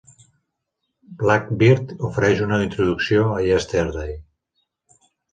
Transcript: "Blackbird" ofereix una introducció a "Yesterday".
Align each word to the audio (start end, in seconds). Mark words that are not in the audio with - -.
"Blackbird" 1.23 1.91
ofereix 2.09 2.41
una 2.45 2.59
introducció 2.67 3.27
a 3.35 3.35
"Yesterday". 3.49 4.15